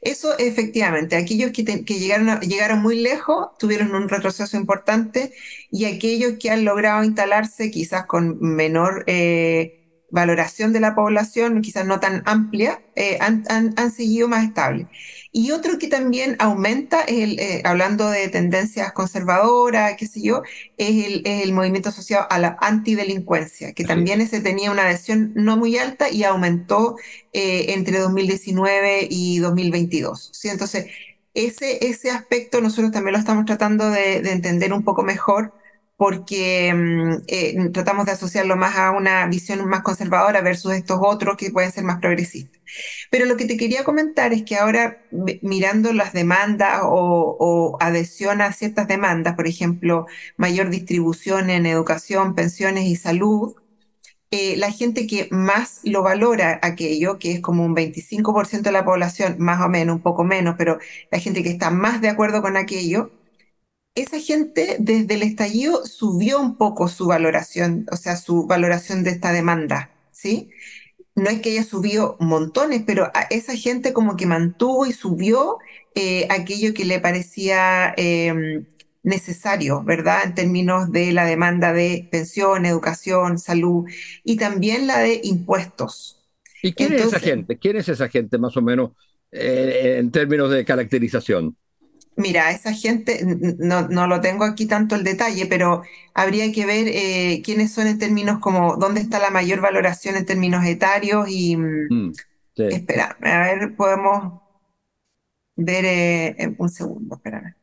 [0.01, 5.33] Eso efectivamente, aquellos que, llegaron, llegaron muy lejos tuvieron un retroceso importante
[5.71, 11.87] y aquellos que han logrado instalarse quizás con menor, eh, valoración de la población, quizás
[11.87, 14.87] no tan amplia, eh, han, seguido más estables.
[15.33, 20.42] Y otro que también aumenta, el, eh, hablando de tendencias conservadoras, qué sé yo,
[20.79, 25.77] es el, movimiento asociado a la antidelincuencia, que también ese tenía una adhesión no muy
[25.79, 26.97] alta y aumentó
[27.33, 30.31] eh, entre 2019 y 2022.
[30.33, 30.49] ¿sí?
[30.49, 30.87] Entonces,
[31.35, 35.53] ese, ese aspecto nosotros también lo estamos tratando de, de entender un poco mejor
[35.97, 41.37] porque mm, eh, tratamos de asociarlo más a una visión más conservadora versus estos otros
[41.37, 42.61] que pueden ser más progresistas.
[43.11, 44.99] Pero lo que te quería comentar es que ahora
[45.43, 50.07] mirando las demandas o, adhesión a ciertas demandas, por ejemplo,
[50.37, 53.55] mayor distribución en educación, pensiones y salud,
[54.31, 58.85] eh, la gente que más lo valora aquello, que es como un 25% de la
[58.85, 60.79] población, más o menos, un poco menos, pero
[61.11, 63.13] la gente que está más de acuerdo con aquello,
[63.97, 69.11] esa gente desde el estallido subió un poco su valoración, o sea, su valoración de
[69.11, 70.51] esta demanda, ¿sí?
[71.15, 75.57] No es que haya subido montones, pero a esa gente como que mantuvo y subió
[75.95, 78.67] eh, aquello que le parecía em,
[79.03, 80.25] necesario, ¿verdad?
[80.25, 83.87] En términos de la demanda de pensión, educación, salud
[84.23, 86.23] y también la de impuestos.
[86.63, 87.57] ¿Y quién es esa gente?
[87.57, 88.91] ¿Quién es esa gente más o menos
[89.33, 91.57] eh, en términos de caracterización?
[92.17, 93.21] Mira, esa gente,
[93.59, 95.83] no, no, lo tengo aquí tanto el detalle, pero
[96.15, 100.25] habría que ver eh, quiénes son en términos como dónde está la mayor valoración en
[100.25, 102.13] términos etarios y mm, mm
[102.57, 104.41] espera, a ver, podemos
[105.57, 107.57] ver eh, un segundo, espera,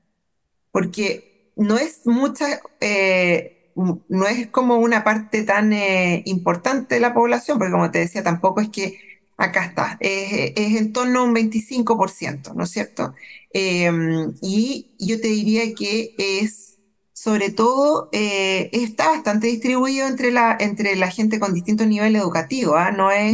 [0.72, 2.46] porque no es mucha,
[2.80, 8.00] eh, no es como una parte tan eh, importante de la población, porque como te
[8.00, 9.00] decía, tampoco es que
[9.38, 13.13] acá está, es, en torno a un 25%, ¿no es cierto?
[13.52, 16.80] Em, y yo te diría que es,
[17.13, 22.76] sobre todo, eh, está bastante distribuido entre la, entre la gente con distintos niveles educativos,
[22.78, 22.91] ¿ah?
[22.91, 23.34] no, es,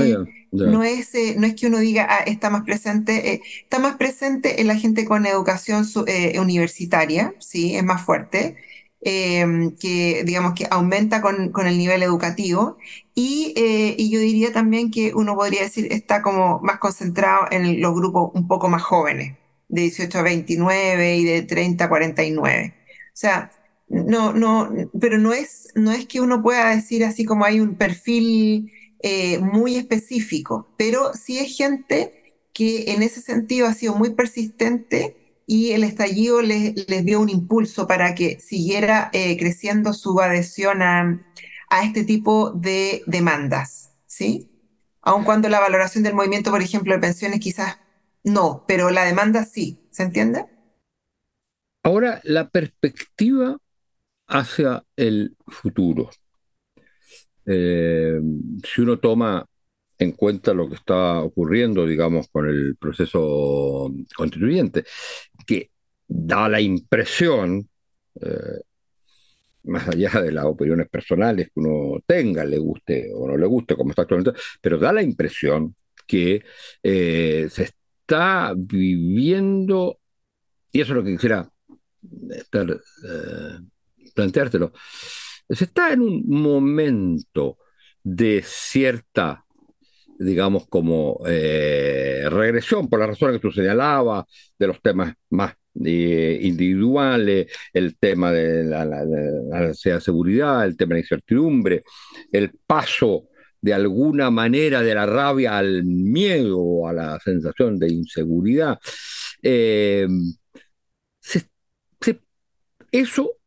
[0.52, 3.96] No, es, eh, no es que uno diga, ah, está más presente, eh, está más
[3.98, 5.86] presente en la gente con educación
[6.40, 8.58] universitaria, sí, es más fuerte.
[9.02, 12.78] Em, que digamos que aumenta con, con el nivel educativo
[13.16, 17.80] y, eh, y, yo diría también que uno podría decir está como más concentrado en
[17.80, 19.38] los grupos un poco más jóvenes,
[19.70, 22.76] de 18 a 29 y de 30 a 49.
[22.78, 23.52] O sea,
[23.88, 27.76] no, no, pero no es, no es que uno pueda decir así como hay un
[27.76, 34.10] perfil eh, muy específico, pero sí es gente que en ese sentido ha sido muy
[34.12, 35.16] persistente
[35.52, 41.26] y el estallido les, dio un impulso para que siguiera eh, creciendo su adhesión a,
[41.84, 44.48] este tipo de demandas, ¿sí?
[45.02, 47.80] Aun cuando la valoración del movimiento, por ejemplo, de pensiones quizás
[48.24, 50.46] no, pero la demanda sí, ¿se entiende?
[51.82, 53.58] Ahora, la perspectiva
[54.28, 56.12] hacia el futuro.
[57.48, 58.22] Eh,
[58.64, 59.48] si uno toma
[60.00, 64.86] en cuenta lo que está ocurriendo, digamos, con el proceso constituyente,
[65.50, 65.72] que
[66.08, 67.68] da la impresión,
[68.22, 68.62] eh,
[69.64, 73.76] más allá de las opiniones personales que uno tenga, le guste o no le guste,
[73.76, 76.44] como está actualmente, pero da la impresión que
[76.84, 80.00] eh, se está viviendo,
[80.72, 81.52] y eso es lo que quisiera
[82.30, 83.60] estar, eh,
[84.14, 84.72] planteártelo,
[85.50, 87.58] se está en un momento
[88.04, 89.46] de cierta
[90.20, 94.26] digamos, como eh, regresión, por la razón que tú señalabas,
[94.58, 95.56] de los temas más
[95.86, 101.84] eh, individuales, el tema de la, seguridad, el tema de la incertidumbre,
[102.32, 103.30] el paso
[103.62, 108.78] de alguna manera de la rabia al miedo, a la sensación de inseguridad.
[109.42, 110.08] Eh,
[112.92, 113.38] eso,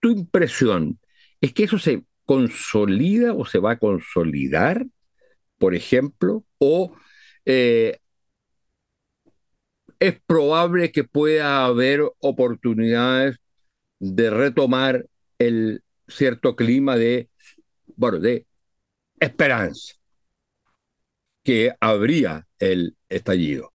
[0.00, 0.98] tu impresión,
[1.40, 4.86] es que eso se consolida o se va a consolidar
[5.62, 6.92] por ejemplo, o
[7.44, 8.00] eh,
[10.00, 13.36] es probable que pueda haber oportunidades
[14.00, 15.06] de retomar
[15.38, 17.30] el cierto clima de,
[17.94, 18.44] bueno, de
[19.20, 19.94] esperanza
[21.44, 23.72] que habría el estallido.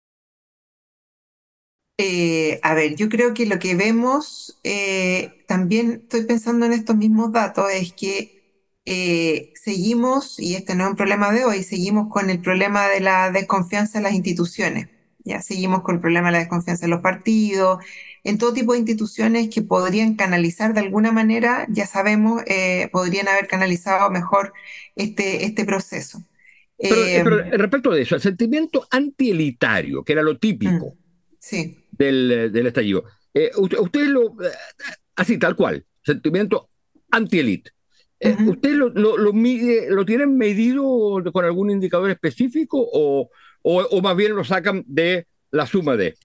[1.98, 6.96] Eh, a ver, yo creo que lo que vemos, eh, también estoy pensando en estos
[6.96, 8.43] mismos datos, es que
[8.86, 13.00] eh, seguimos, y este no es un problema de hoy, seguimos con el problema de
[13.00, 14.90] la desconfianza en las instituciones.
[15.24, 17.80] Ya seguimos con el problema de la desconfianza en los partidos,
[18.26, 23.30] en todo tipo de instituciones que podrían canalizar de alguna manera, ya sabemos, eh, podrían
[23.30, 24.54] haber canalizado mejor
[24.96, 26.22] este, este proceso.
[26.78, 30.98] Pero, eh, respecto de eso, el sentimiento antielitario, que era lo típico
[31.52, 31.56] mm,
[31.92, 33.06] del, del, estallido,
[33.58, 34.36] usted, usted, lo,
[35.16, 36.70] así tal cual, sentimiento
[37.12, 37.72] antielite.
[38.48, 40.84] ¿Usted lo, lo, mide, lo tienen medido
[41.32, 43.30] con algún indicador específico o,
[43.62, 46.16] o, más bien lo sacan de la suma de?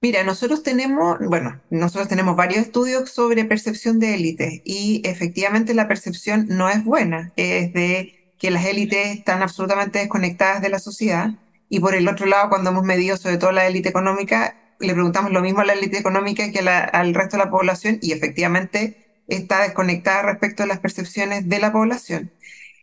[0.00, 5.88] Mira, nosotros tenemos, bueno, nosotros tenemos varios estudios sobre percepción de élites y efectivamente la
[5.88, 11.30] percepción no es buena, es de que las élites están absolutamente desconectadas de la sociedad
[11.68, 15.32] y por el otro lado, cuando hemos medido sobre todo la élite económica, le preguntamos
[15.32, 19.62] lo mismo a la élite económica que al resto de la población y efectivamente está
[19.62, 22.32] desconectada respecto a las percepciones de la población.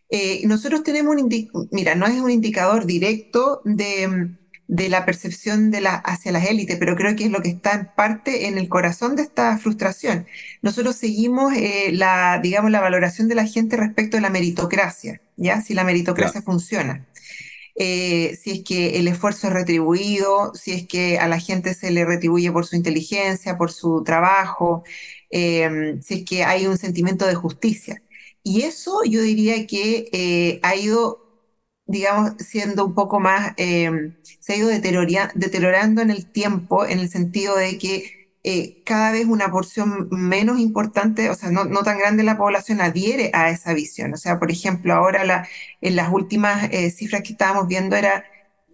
[0.10, 1.30] Eh, nosotros tenemos un,
[1.72, 4.32] mira, no es un indicador directo de,
[4.68, 7.74] de la percepción de la, hacia las élites, pero creo que es lo que está
[7.74, 10.28] en parte en el corazón de esta frustración.
[10.62, 15.62] Nosotros seguimos eh, la, digamos, la valoración de la gente respecto a la meritocracia, ¿ya?
[15.62, 17.08] Si la meritocracia funciona.
[17.76, 21.90] Eh, si es que el esfuerzo es retribuido, si es que a la gente se
[21.90, 24.84] le retribuye por su inteligencia, por su trabajo,
[25.32, 28.04] em, si es que hay un sentimiento de justicia.
[28.44, 31.20] Y eso yo diría que eh, ha ido,
[31.86, 37.10] digamos, siendo un poco más, em, se ha ido deteriorando en el tiempo, en el
[37.10, 42.00] sentido de que eh, cada vez una porción menos importante, o sea, no, no, tan
[42.00, 44.14] grande la población adhiere a esa visión.
[44.14, 45.48] O sea, por ejemplo, ahora la,
[45.82, 48.26] en las últimas eh, cifras que estábamos viendo era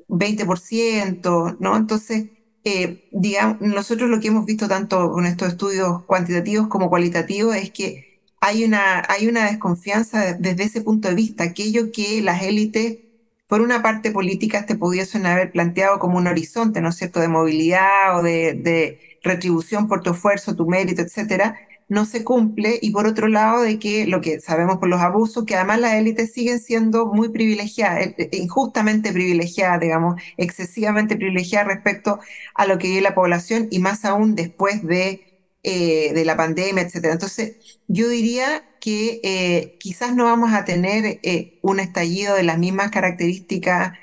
[0.08, 1.76] 20%, ¿no?
[1.76, 2.30] Entonces,
[2.68, 7.72] eh, digamos, nosotros lo que hemos visto tanto con estos estudios cuantitativos como cualitativos es
[7.72, 13.00] que hay una, hay una desconfianza desde ese punto de vista, aquello que las élites
[13.48, 18.20] por una parte políticas te pudiesen haber planteado como un horizonte, ¿no cierto?, de movilidad
[18.20, 21.58] o de, de retribución por tu esfuerzo, tu mérito, etcétera,
[21.89, 25.45] no se cumple y por otro lado de que lo que sabemos por los abusos,
[25.45, 31.67] que además las élites siguen siendo muy privilegiadas, eh, eh, injustamente privilegiadas, digamos, excesivamente privilegiadas
[31.67, 32.19] respecto
[32.56, 35.23] a lo que vive la población y más aún después de,
[35.63, 37.13] eh, de la pandemia, etcétera.
[37.13, 37.56] Entonces,
[37.88, 41.19] yo diría que quizás no vamos a tener
[41.62, 43.93] un estallido de las mismas características,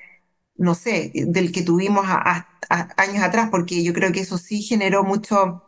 [0.56, 2.06] no sé, del que tuvimos
[2.96, 5.63] años atrás, porque yo creo que eso sí generó mucho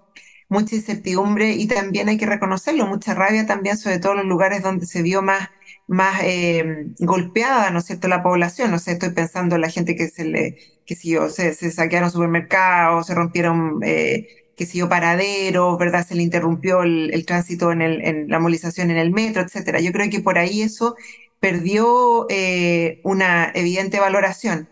[0.48, 4.62] mucha incertidumbre y también hay que reconocerlo, mucha rabia también, sobre todo en los lugares
[4.62, 5.50] donde se vio más,
[5.86, 8.70] más eh, golpeada, ¿no es cierto?, la población.
[8.70, 12.10] No sé, estoy pensando en la gente que se le, que si yo, se, saquearon
[12.10, 16.06] supermercados, se rompieron, eh, que si yo, paraderos, ¿verdad?
[16.06, 19.80] Se le interrumpió el, tránsito en, el, en la movilización en el metro, etcétera.
[19.80, 20.96] Yo creo que por ahí eso
[21.40, 24.68] perdió eh, una evidente valoración.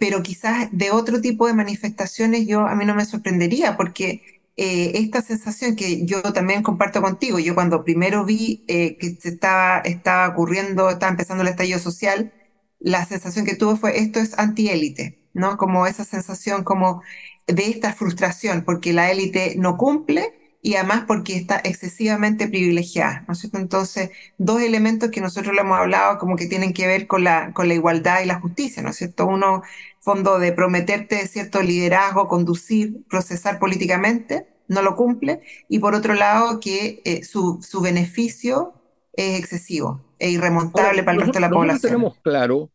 [0.00, 4.92] pero quizás de otro tipo de manifestaciones yo a mí no me sorprendería porque eh,
[4.94, 7.38] esta sensación que yo también comparto contigo.
[7.38, 12.32] Yo cuando primero vi eh, que estaba, estaba ocurriendo, estaba empezando el estallido social,
[12.78, 15.56] la sensación que tuve fue esto es antiélite, ¿no?
[15.56, 17.02] Como esa sensación como
[17.46, 23.34] de esta frustración, porque la élite no cumple y además porque está excesivamente privilegiada, ¿no
[23.34, 23.58] es cierto?
[23.58, 27.52] Entonces, dos elementos que nosotros le hemos hablado como que tienen que ver con la,
[27.52, 29.26] con la igualdad y la justicia, ¿no es cierto?
[29.26, 29.62] Uno,
[30.04, 36.60] fondo de prometerte cierto liderazgo, conducir, procesar políticamente, no lo cumple, y por otro lado
[36.60, 38.74] que eh, su, su, beneficio
[39.14, 41.92] es excesivo e irremontable para el resto de la población.
[41.92, 42.70] tenemos claro,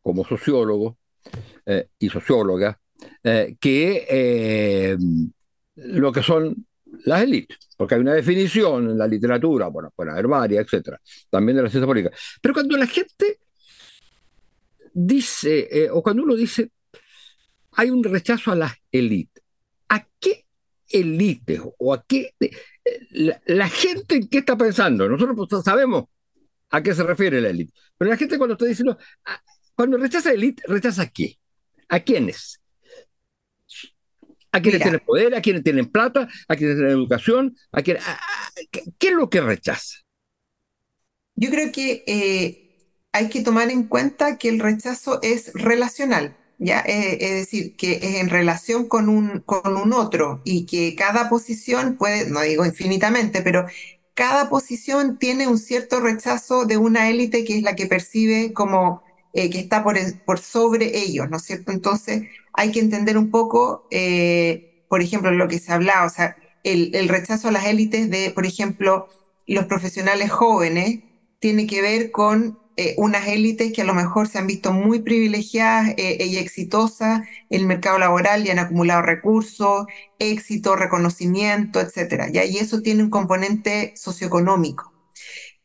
[0.00, 0.94] como sociólogos
[1.66, 2.76] eh, y sociólogas,
[3.24, 4.96] eh, que
[5.74, 6.66] lo que son
[7.04, 11.56] las élites, porque hay una definición en la literatura, bueno, puede haber varias, etcétera, también
[11.56, 12.16] de la ciencia política.
[12.40, 13.38] Pero cuando la gente
[15.06, 16.72] dice, eh, o cuando uno dice,
[17.72, 19.42] hay un rechazo a las élites.
[19.88, 20.44] ¿A qué
[20.88, 22.34] élites o a qué...
[22.40, 22.50] Eh,
[23.46, 25.08] la, gente en qué está pensando?
[25.08, 26.04] Nosotros pues, sabemos
[26.70, 29.40] a qué se refiere la élite, pero la gente cuando está diciendo, ah,
[29.74, 31.38] cuando rechaza élite, ¿rechaza a qué?
[31.88, 32.60] ¿A quiénes?
[34.50, 35.34] ¿A quienes tienen poder?
[35.34, 36.28] ¿A quienes tienen plata?
[36.48, 37.56] ¿A quienes tienen educación?
[37.70, 37.98] ¿A qué,
[38.72, 39.98] es lo que rechaza?
[41.36, 42.67] Yo creo que eh,
[43.18, 46.80] hay que tomar en cuenta que el rechazo es relacional, ¿ya?
[46.86, 51.28] Eh, es decir, que es en relación con un, con un otro y que cada
[51.28, 53.66] posición puede, no digo infinitamente, pero
[54.14, 59.02] cada posición tiene un cierto rechazo de una élite que es la que percibe como
[59.32, 61.72] eh, que está por, por sobre ellos, ¿no es cierto?
[61.72, 66.36] Entonces hay que entender un poco, eh, por ejemplo, lo que se hablaba, o sea,
[66.62, 69.08] el, el rechazo a las élites de, por ejemplo,
[69.48, 71.00] los profesionales jóvenes
[71.40, 75.00] tiene que ver con eh, unas élites que a lo mejor se han visto muy
[75.00, 79.86] privilegiadas eh, y exitosas en el mercado laboral y han acumulado recursos,
[80.20, 82.30] éxito, reconocimiento, etc.
[82.32, 84.92] Y eso tiene un componente socioeconómico.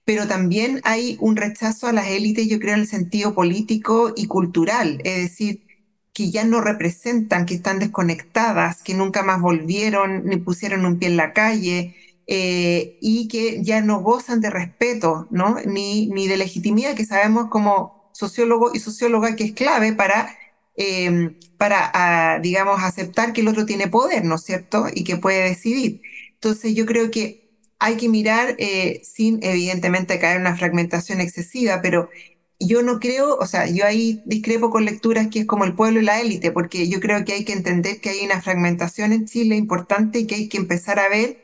[0.06, 4.26] Pero también hay un rechazo a las élites, yo creo, en el sentido político y
[4.26, 5.68] cultural, es decir,
[6.14, 11.10] que ya no representan, que están desconectadas, que nunca más volvieron ni pusieron un pie
[11.10, 11.96] en la calle,
[12.28, 15.58] eh, y que ya no gozan de respeto, ¿no?
[15.66, 20.36] Ni, ni de legitimidad, que sabemos como sociólogo y socióloga que es clave para,
[20.76, 24.86] em, para ah, digamos, aceptar que el otro tiene poder, ¿no es cierto?
[24.94, 26.02] Y que puede decidir.
[26.36, 27.44] Entonces yo creo que
[27.80, 32.10] hay que mirar eh, sin evidentemente caer en una fragmentación excesiva, pero
[32.60, 36.00] yo no creo, o sea, yo ahí discrepo con lecturas que es como el pueblo
[36.00, 39.26] y la élite, porque yo creo que hay que entender que hay una fragmentación en
[39.26, 41.43] Chile importante y que hay que empezar a ver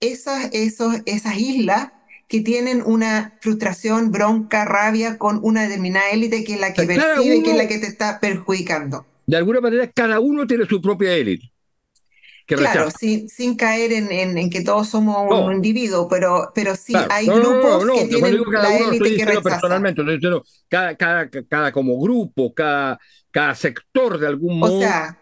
[0.00, 1.92] esas, esos, esas islas
[2.28, 7.42] que tienen una frustración, bronca, rabia con una determinada élite que es la que percibe,
[7.42, 9.06] que es la que te está perjudicando.
[9.26, 11.50] De alguna manera, cada uno tiene su propia élite.
[12.46, 17.26] Claro, sin, sin, caer en, en, que todos somos un individuo, pero, pero sí hay
[17.26, 19.42] grupos que tienen la élite que rechaza.
[19.42, 20.02] Personalmente,
[20.68, 23.00] cada, cada, cada como grupo, cada,
[23.32, 24.76] cada sector de algún modo.
[24.76, 25.18] O sea,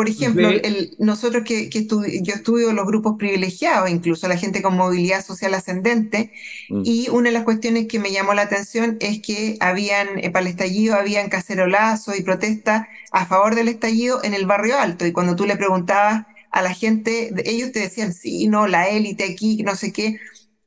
[0.00, 4.74] por ejemplo, el, nosotros que, que yo estudio los grupos privilegiados, incluso la gente con
[4.74, 6.32] movilidad social ascendente,
[6.70, 6.80] mm.
[6.86, 10.46] y una de las cuestiones que me llamó la atención es que habían, eh, para
[10.46, 15.12] el estallido, habían cacerolazos y protestas a favor del estallido en el barrio alto, y
[15.12, 19.62] cuando tú le preguntabas a la gente, ellos te decían, sí, no, la élite aquí,
[19.64, 20.18] no sé qué,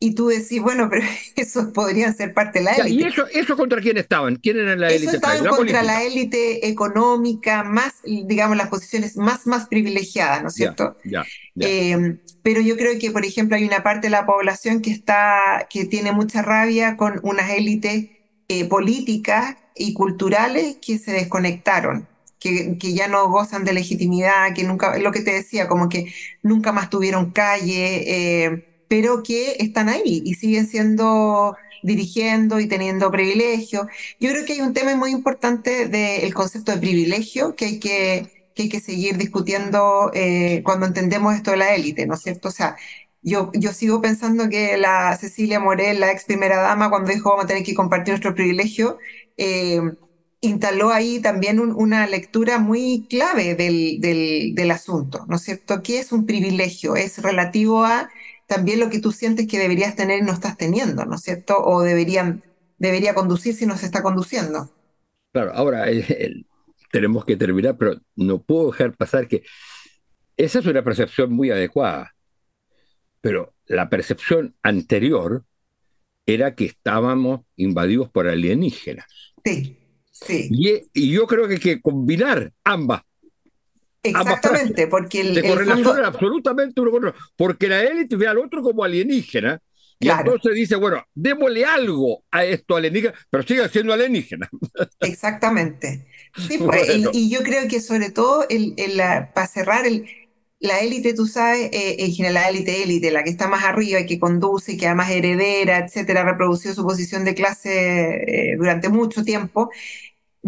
[0.03, 1.05] y tú decís, bueno, pero
[1.37, 2.89] esos podrían ser parte de la élite.
[2.89, 4.35] ¿Y eso, eso contra quién estaban?
[4.35, 5.15] ¿Quién era la élite?
[5.15, 10.97] estaban contra la élite económica, más, digamos, las posiciones más, más privilegiadas, ¿no es cierto?
[11.05, 11.23] Ya,
[11.57, 15.69] eh, pero yo creo que, por ejemplo, hay una parte de la población que, está,
[15.69, 18.09] que tiene mucha rabia con unas élites
[18.49, 22.09] eh, políticas y culturales que se desconectaron.
[22.41, 26.13] Que, que, ya no gozan de legitimidad, que nunca, lo que te decía, como que
[26.41, 33.09] nunca más tuvieron calle, eh, pero que están ahí y siguen siendo dirigiendo y teniendo
[33.09, 33.87] privilegios.
[34.19, 38.29] Yo creo que hay un tema muy importante del concepto de privilegio que hay que,
[38.53, 42.49] que, hay que seguir discutiendo eh, cuando entendemos esto de la élite, ¿no es cierto?
[42.49, 42.75] O sea,
[43.23, 47.45] yo, yo sigo pensando que la Cecilia Morel, la ex primera dama, cuando dijo vamos
[47.45, 48.99] a tener que compartir nuestro privilegio,
[49.37, 49.81] eh,
[50.41, 55.81] instaló ahí también una lectura muy clave del, del, del asunto, ¿no es cierto?
[55.81, 56.95] ¿Qué es un privilegio?
[56.95, 58.11] Es relativo a
[58.53, 61.57] también lo que tú sientes que deberías tener y no estás teniendo, ¿no es cierto?
[61.57, 62.43] O deberían,
[62.77, 64.69] debería conducir si no se está conduciendo.
[65.31, 65.85] Claro, ahora
[66.91, 69.43] tenemos que terminar, pero no puedo dejar pasar que
[70.37, 72.13] esa es una percepción muy adecuada,
[73.21, 75.43] pero la percepción anterior
[76.27, 79.33] era que estábamos invadidos por alienígenas.
[79.43, 79.79] Sí,
[80.11, 80.47] sí.
[80.51, 83.01] Y, y yo creo que hay que combinar ambas
[84.03, 88.61] Exactamente, porque el, se correlacionan absolutamente uno con otro, porque la élite ve al otro
[88.61, 89.61] como alienígena,
[89.99, 94.49] y entonces dice, bueno, démosle algo a esto alienígena, pero sigue siendo alienígena.
[94.99, 96.07] Exactamente.
[96.35, 98.75] Sí, pues, y, yo creo que sobre todo, el,
[99.33, 100.05] para cerrar, el,
[100.59, 103.99] la élite, tú sabes, eh, en general la élite élite, la que está más arriba
[103.99, 108.89] y que conduce y que además heredera, etcétera, reproducido su posición de clase eh, durante
[108.89, 109.69] mucho tiempo,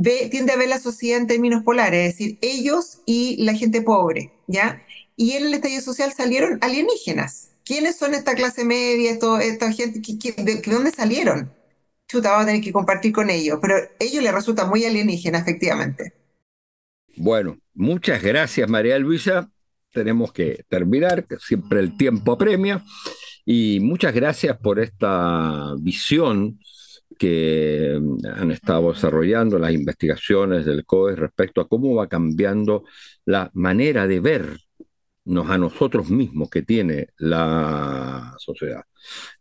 [0.02, 4.32] tiende a ver la sociedad en términos polares, es decir, ellos y la gente pobre,
[4.48, 4.82] ¿ya?
[5.16, 7.52] Y en el estallido social salieron alienígenas.
[7.64, 10.00] ¿Quiénes son esta clase media, esto, esta gente?
[10.00, 11.52] de, dónde salieron?
[12.08, 15.40] Chuta, vamos a tener que compartir con ellos, pero a ellos les resulta muy alienígena,
[15.40, 16.14] efectivamente.
[17.16, 19.50] Bueno, muchas gracias, María Luisa.
[19.92, 22.84] Tenemos que terminar, siempre el tiempo apremia.
[23.46, 26.60] Y muchas gracias por esta visión
[27.18, 32.84] que mm, han estado desarrollando las investigaciones del COE respecto a cómo va cambiando
[33.26, 38.84] la manera de vernos a nosotros mismos que tiene la sociedad.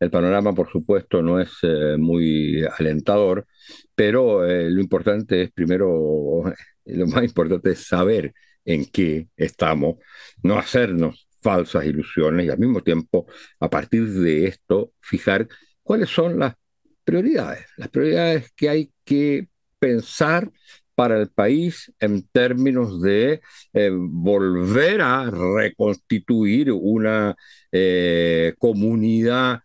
[0.01, 3.47] El panorama, por supuesto, no es eh, muy alentador,
[3.95, 6.43] pero eh, lo importante es primero,
[6.87, 8.33] lo más importante es saber
[8.65, 9.97] en qué estamos,
[10.43, 13.27] no hacernos falsas ilusiones y al mismo tiempo,
[13.61, 15.47] a partir de esto, fijar
[15.83, 16.55] cuáles son las
[17.05, 19.49] prioridades, las prioridades que hay que
[19.79, 20.51] pensar
[20.95, 23.41] para el país en términos de
[23.73, 27.37] eh, volver a reconstituir una
[27.73, 29.61] eh, comunidad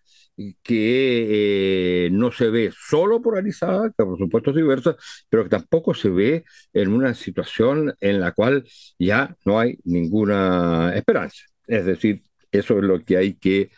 [0.64, 4.96] que eh, no se ve solo polarizada, que por supuesto es diversa,
[5.30, 8.66] pero que tampoco se ve en una situación en la cual
[8.98, 11.44] ya no hay ninguna esperanza.
[11.68, 12.22] Es decir,
[12.52, 13.70] eso es lo que hay que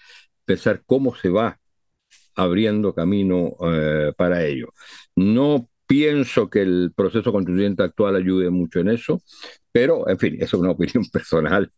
[0.46, 1.60] pensar cómo se va
[2.36, 4.74] abriendo camino eh, para ello.
[5.16, 9.22] No pienso que el proceso constituyente actual ayude mucho en eso,
[9.72, 11.72] pero en fin, eso es una opinión personal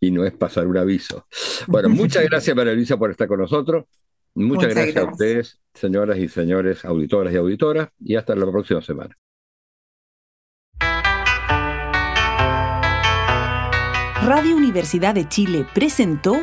[0.00, 1.26] y no es pasar un aviso.
[1.66, 3.84] Bueno, muchas gracias María Luisa por estar con nosotros.
[4.34, 9.16] Muchas, gracias, a ustedes, señoras y señores auditoras y auditoras, y hasta la próxima semana.
[14.26, 16.36] Radio Universidad de Chile presentó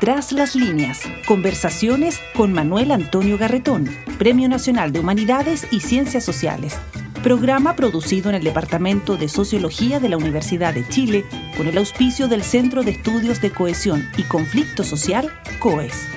[0.00, 3.86] Tras las líneas, conversaciones con Manuel Antonio Garretón,
[4.18, 6.78] Premio Nacional de Humanidades y Ciencias Sociales.
[7.22, 12.28] Programa producido en el Departamento de Sociología de la Universidad de Chile con el auspicio
[12.28, 16.08] del Centro de Estudios de Cohesión y Conflicto Social, COES.